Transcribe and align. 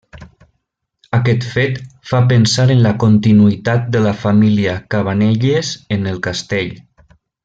Aquest 1.17 1.43
fet 1.49 1.75
fa 2.11 2.21
pensar 2.31 2.65
en 2.77 2.81
la 2.87 2.93
continuïtat 3.03 3.85
de 3.97 4.01
la 4.09 4.15
família 4.25 4.73
Cabanelles 4.95 5.71
en 5.99 6.11
el 6.15 6.19
castell. 6.31 6.73